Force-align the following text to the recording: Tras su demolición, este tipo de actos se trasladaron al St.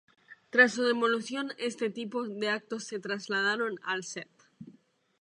Tras 0.49 0.71
su 0.73 0.81
demolición, 0.81 1.51
este 1.59 1.91
tipo 1.91 2.23
de 2.27 2.49
actos 2.49 2.85
se 2.85 2.97
trasladaron 2.99 3.75
al 3.83 3.99
St. 3.99 4.27